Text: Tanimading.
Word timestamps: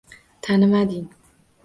Tanimading. 0.47 1.05